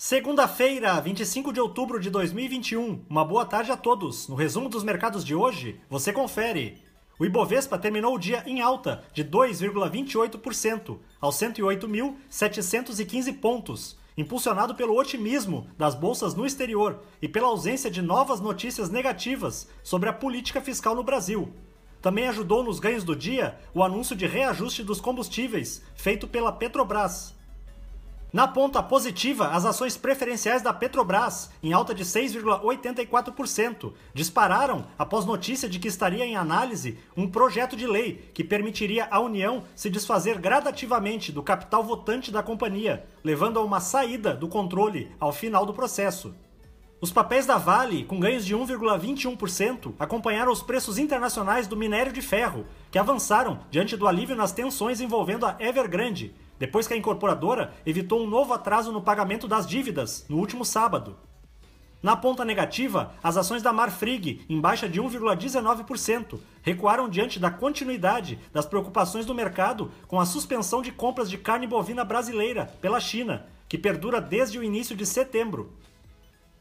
Segunda-feira, 0.00 1.00
25 1.00 1.52
de 1.52 1.60
outubro 1.60 1.98
de 1.98 2.08
2021. 2.08 3.04
Uma 3.10 3.24
boa 3.24 3.44
tarde 3.44 3.72
a 3.72 3.76
todos. 3.76 4.28
No 4.28 4.36
resumo 4.36 4.68
dos 4.68 4.84
mercados 4.84 5.24
de 5.24 5.34
hoje, 5.34 5.80
você 5.90 6.12
confere. 6.12 6.80
O 7.18 7.24
Ibovespa 7.24 7.76
terminou 7.76 8.14
o 8.14 8.18
dia 8.18 8.44
em 8.46 8.60
alta 8.60 9.02
de 9.12 9.24
2,28% 9.24 10.98
aos 11.20 11.34
108.715 11.34 13.40
pontos, 13.40 13.98
impulsionado 14.16 14.76
pelo 14.76 14.96
otimismo 14.96 15.66
das 15.76 15.96
bolsas 15.96 16.32
no 16.32 16.46
exterior 16.46 17.02
e 17.20 17.28
pela 17.28 17.48
ausência 17.48 17.90
de 17.90 18.00
novas 18.00 18.40
notícias 18.40 18.90
negativas 18.90 19.68
sobre 19.82 20.08
a 20.08 20.12
política 20.12 20.60
fiscal 20.60 20.94
no 20.94 21.02
Brasil. 21.02 21.52
Também 22.00 22.28
ajudou 22.28 22.62
nos 22.62 22.78
ganhos 22.78 23.02
do 23.02 23.16
dia 23.16 23.58
o 23.74 23.82
anúncio 23.82 24.14
de 24.14 24.28
reajuste 24.28 24.84
dos 24.84 25.00
combustíveis 25.00 25.82
feito 25.96 26.28
pela 26.28 26.52
Petrobras. 26.52 27.36
Na 28.30 28.46
ponta 28.46 28.82
positiva, 28.82 29.48
as 29.48 29.64
ações 29.64 29.96
preferenciais 29.96 30.60
da 30.60 30.70
Petrobras, 30.70 31.50
em 31.62 31.72
alta 31.72 31.94
de 31.94 32.04
6,84%, 32.04 33.94
dispararam 34.12 34.84
após 34.98 35.24
notícia 35.24 35.66
de 35.66 35.78
que 35.78 35.88
estaria 35.88 36.26
em 36.26 36.36
análise 36.36 36.98
um 37.16 37.26
projeto 37.26 37.74
de 37.74 37.86
lei 37.86 38.30
que 38.34 38.44
permitiria 38.44 39.08
à 39.10 39.18
União 39.18 39.64
se 39.74 39.88
desfazer 39.88 40.38
gradativamente 40.38 41.32
do 41.32 41.42
capital 41.42 41.82
votante 41.82 42.30
da 42.30 42.42
companhia, 42.42 43.06
levando 43.24 43.58
a 43.58 43.64
uma 43.64 43.80
saída 43.80 44.34
do 44.34 44.46
controle 44.46 45.10
ao 45.18 45.32
final 45.32 45.64
do 45.64 45.72
processo. 45.72 46.34
Os 47.00 47.10
papéis 47.10 47.46
da 47.46 47.56
Vale, 47.56 48.04
com 48.04 48.20
ganhos 48.20 48.44
de 48.44 48.54
1,21%, 48.54 49.94
acompanharam 49.98 50.52
os 50.52 50.62
preços 50.62 50.98
internacionais 50.98 51.66
do 51.66 51.76
minério 51.76 52.12
de 52.12 52.20
ferro, 52.20 52.66
que 52.90 52.98
avançaram 52.98 53.60
diante 53.70 53.96
do 53.96 54.06
alívio 54.06 54.36
nas 54.36 54.52
tensões 54.52 55.00
envolvendo 55.00 55.46
a 55.46 55.56
Evergrande, 55.60 56.34
depois 56.58 56.86
que 56.86 56.94
a 56.94 56.96
incorporadora 56.96 57.72
evitou 57.86 58.22
um 58.22 58.26
novo 58.26 58.52
atraso 58.52 58.92
no 58.92 59.02
pagamento 59.02 59.46
das 59.46 59.66
dívidas 59.66 60.24
no 60.28 60.38
último 60.38 60.64
sábado. 60.64 61.16
Na 62.00 62.16
ponta 62.16 62.44
negativa, 62.44 63.12
as 63.22 63.36
ações 63.36 63.60
da 63.60 63.72
Marfrig, 63.72 64.44
em 64.48 64.60
baixa 64.60 64.88
de 64.88 65.02
1,19%, 65.02 66.38
recuaram 66.62 67.08
diante 67.08 67.40
da 67.40 67.50
continuidade 67.50 68.38
das 68.52 68.64
preocupações 68.64 69.26
do 69.26 69.34
mercado 69.34 69.90
com 70.06 70.20
a 70.20 70.26
suspensão 70.26 70.80
de 70.80 70.92
compras 70.92 71.28
de 71.28 71.36
carne 71.36 71.66
bovina 71.66 72.04
brasileira 72.04 72.72
pela 72.80 73.00
China, 73.00 73.46
que 73.68 73.76
perdura 73.76 74.20
desde 74.20 74.60
o 74.60 74.62
início 74.62 74.94
de 74.94 75.04
setembro. 75.04 75.72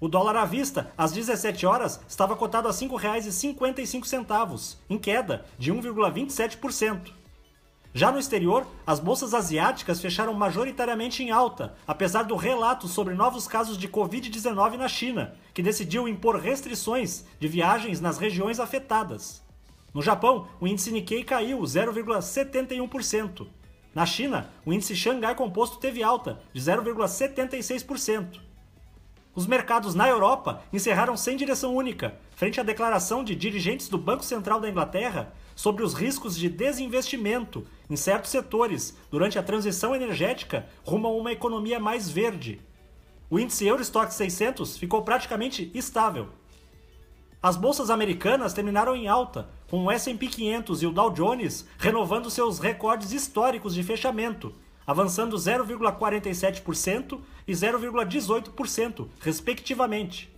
O 0.00 0.08
dólar 0.08 0.34
à 0.34 0.44
vista, 0.44 0.90
às 0.98 1.12
17 1.12 1.64
horas, 1.64 2.00
estava 2.08 2.34
cotado 2.34 2.66
a 2.66 2.72
R$ 2.72 2.76
5,55, 2.76 4.78
em 4.88 4.98
queda 4.98 5.46
de 5.58 5.72
1,27%. 5.72 7.19
Já 7.92 8.12
no 8.12 8.20
exterior, 8.20 8.66
as 8.86 9.00
bolsas 9.00 9.34
asiáticas 9.34 10.00
fecharam 10.00 10.32
majoritariamente 10.32 11.24
em 11.24 11.32
alta, 11.32 11.74
apesar 11.84 12.22
do 12.22 12.36
relato 12.36 12.86
sobre 12.86 13.14
novos 13.14 13.48
casos 13.48 13.76
de 13.76 13.88
Covid-19 13.88 14.76
na 14.76 14.86
China, 14.86 15.34
que 15.52 15.62
decidiu 15.62 16.06
impor 16.06 16.36
restrições 16.36 17.24
de 17.40 17.48
viagens 17.48 18.00
nas 18.00 18.16
regiões 18.16 18.60
afetadas. 18.60 19.42
No 19.92 20.00
Japão, 20.00 20.46
o 20.60 20.68
índice 20.68 20.92
Nikkei 20.92 21.24
caiu 21.24 21.58
0,71%. 21.62 23.48
Na 23.92 24.06
China, 24.06 24.48
o 24.64 24.72
índice 24.72 24.94
Xangai 24.94 25.34
Composto 25.34 25.78
teve 25.78 26.00
alta 26.00 26.40
de 26.52 26.60
0,76%. 26.60 28.49
Os 29.40 29.46
mercados 29.46 29.94
na 29.94 30.06
Europa 30.06 30.62
encerraram 30.70 31.16
sem 31.16 31.34
direção 31.34 31.74
única, 31.74 32.14
frente 32.36 32.60
à 32.60 32.62
declaração 32.62 33.24
de 33.24 33.34
dirigentes 33.34 33.88
do 33.88 33.96
Banco 33.96 34.22
Central 34.22 34.60
da 34.60 34.68
Inglaterra 34.68 35.32
sobre 35.56 35.82
os 35.82 35.94
riscos 35.94 36.36
de 36.36 36.46
desinvestimento 36.46 37.66
em 37.88 37.96
certos 37.96 38.30
setores 38.30 38.94
durante 39.10 39.38
a 39.38 39.42
transição 39.42 39.96
energética 39.96 40.66
rumo 40.84 41.06
a 41.06 41.12
uma 41.12 41.32
economia 41.32 41.80
mais 41.80 42.10
verde. 42.10 42.60
O 43.30 43.40
índice 43.40 43.66
Eurostock 43.66 44.12
600 44.12 44.76
ficou 44.76 45.00
praticamente 45.00 45.70
estável. 45.72 46.28
As 47.42 47.56
bolsas 47.56 47.88
americanas 47.88 48.52
terminaram 48.52 48.94
em 48.94 49.08
alta, 49.08 49.48
com 49.70 49.84
o 49.84 49.90
S&P 49.90 50.26
500 50.26 50.82
e 50.82 50.86
o 50.86 50.92
Dow 50.92 51.10
Jones 51.10 51.66
renovando 51.78 52.28
seus 52.28 52.58
recordes 52.58 53.10
históricos 53.10 53.72
de 53.72 53.82
fechamento, 53.82 54.54
avançando 54.90 55.36
0,47% 55.36 57.20
e 57.46 57.52
0,18%, 57.52 59.06
respectivamente. 59.20 60.34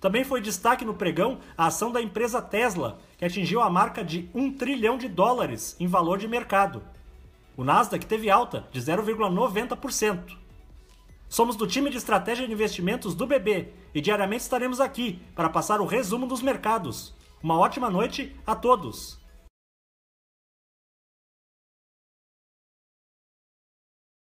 Também 0.00 0.24
foi 0.24 0.40
destaque 0.40 0.86
no 0.86 0.94
pregão 0.94 1.38
a 1.54 1.66
ação 1.66 1.92
da 1.92 2.00
empresa 2.00 2.40
Tesla, 2.40 2.98
que 3.18 3.26
atingiu 3.26 3.60
a 3.60 3.68
marca 3.68 4.02
de 4.02 4.30
1 4.34 4.54
trilhão 4.54 4.96
de 4.96 5.06
dólares 5.06 5.76
em 5.78 5.86
valor 5.86 6.16
de 6.16 6.26
mercado. 6.26 6.82
O 7.54 7.62
Nasdaq 7.62 8.06
teve 8.06 8.30
alta 8.30 8.66
de 8.72 8.80
0,90%. 8.80 10.34
Somos 11.28 11.54
do 11.54 11.66
time 11.66 11.90
de 11.90 11.98
estratégia 11.98 12.46
de 12.46 12.52
investimentos 12.54 13.14
do 13.14 13.26
BB 13.26 13.68
e 13.94 14.00
diariamente 14.00 14.44
estaremos 14.44 14.80
aqui 14.80 15.20
para 15.34 15.50
passar 15.50 15.78
o 15.78 15.84
resumo 15.84 16.26
dos 16.26 16.40
mercados. 16.40 17.14
Uma 17.42 17.58
ótima 17.58 17.90
noite 17.90 18.34
a 18.46 18.54
todos! 18.56 19.19